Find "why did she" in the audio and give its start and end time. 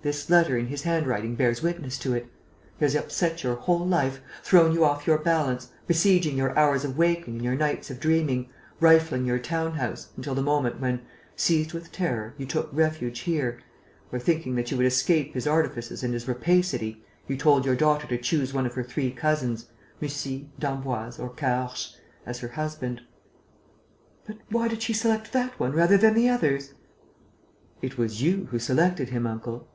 24.48-24.92